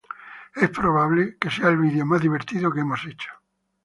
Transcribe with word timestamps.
Es 0.55 0.69
probable 0.71 1.37
que 1.39 1.51
sea 1.51 1.69
el 1.69 1.77
video 1.77 2.07
más 2.07 2.21
divertido 2.23 2.71
que 2.73 2.79
hemos 2.79 3.05
hecho. 3.05 3.29